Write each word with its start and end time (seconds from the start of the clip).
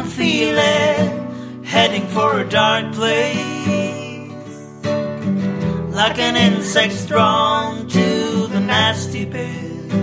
can 0.00 0.10
feel 0.10 0.56
it, 0.56 1.66
heading 1.66 2.06
for 2.08 2.40
a 2.40 2.48
dark 2.48 2.92
place. 2.94 4.32
Like 5.94 6.18
an 6.18 6.36
insect 6.36 7.06
drawn 7.06 7.86
to 7.88 8.46
the 8.46 8.60
nasty 8.60 9.26
bits. 9.26 9.94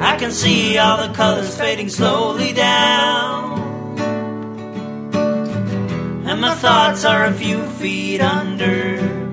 I 0.00 0.16
can 0.16 0.30
see 0.30 0.78
all 0.78 1.06
the 1.06 1.12
colors 1.12 1.56
fading 1.58 1.90
slowly 1.90 2.52
down. 2.54 3.60
And 6.26 6.40
my 6.40 6.54
thoughts 6.54 7.04
are 7.04 7.26
a 7.26 7.32
few 7.32 7.62
feet 7.80 8.20
under. 8.22 9.23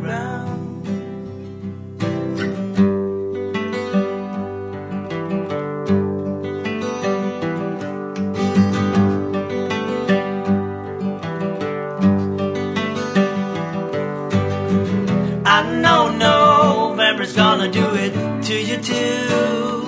Too. 18.82 19.88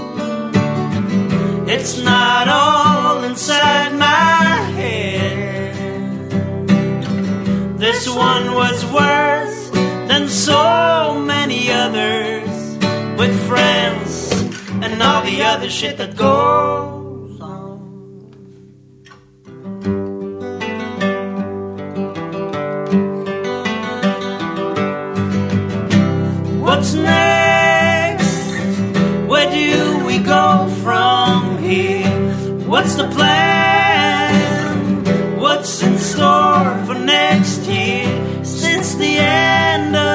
It's 1.68 1.98
not 2.02 2.48
all 2.48 3.24
inside 3.24 3.94
my 3.98 4.46
head. 4.78 5.76
This 7.80 8.08
one 8.08 8.54
was 8.54 8.86
worse 8.86 9.70
than 10.08 10.30
so 10.30 11.20
many 11.20 11.72
others 11.72 12.50
with 13.18 13.34
friends 13.48 14.32
and 14.84 15.02
all 15.02 15.24
the 15.24 15.42
other 15.42 15.70
shit 15.70 15.98
that 15.98 16.16
goes. 16.16 16.94
What's 26.62 26.94
next? 26.94 27.43
Where 29.44 29.52
do 29.52 30.06
we 30.06 30.20
go 30.20 30.70
from 30.84 31.58
here? 31.58 32.08
What's 32.66 32.96
the 32.96 33.10
plan? 33.10 35.04
What's 35.38 35.84
in 35.84 35.98
store 35.98 36.86
for 36.86 36.94
next 36.96 37.64
year? 37.68 38.08
Since 38.46 38.96
the 38.96 39.18
end 39.18 39.98
of 39.98 40.13